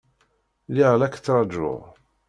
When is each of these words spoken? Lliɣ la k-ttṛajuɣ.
Lliɣ 0.69 0.93
la 0.95 1.07
k-ttṛajuɣ. 1.09 1.81